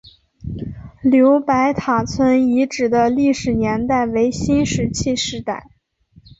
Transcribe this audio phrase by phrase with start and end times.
[1.03, 5.69] 刘白塔村遗址的历史年代为新石器时代。